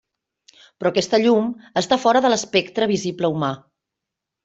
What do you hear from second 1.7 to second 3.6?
està fora de l'espectre visible humà.